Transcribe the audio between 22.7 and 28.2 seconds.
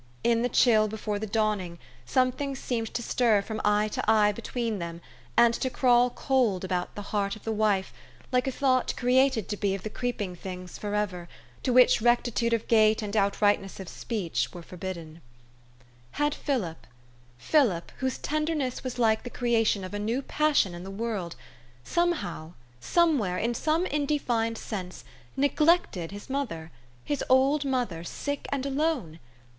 somewhere, in some indefined sense, neglected his mother, his old mother,